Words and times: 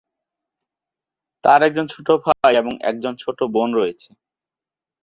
তার 1.43 1.59
একজন 1.63 1.85
ছোট 1.93 2.07
ভাই 2.23 2.51
এবং 2.55 2.73
একজন 2.89 3.13
ছোট 3.23 3.39
বোন 3.53 3.69
রয়েছে। 3.73 4.09